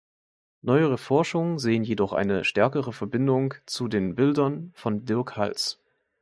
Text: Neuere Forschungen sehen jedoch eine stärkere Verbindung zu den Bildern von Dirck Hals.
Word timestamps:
Neuere 0.63 0.97
Forschungen 0.97 1.59
sehen 1.59 1.83
jedoch 1.83 2.11
eine 2.11 2.43
stärkere 2.43 2.91
Verbindung 2.91 3.53
zu 3.67 3.87
den 3.87 4.15
Bildern 4.15 4.71
von 4.73 5.05
Dirck 5.05 5.37
Hals. 5.37 5.79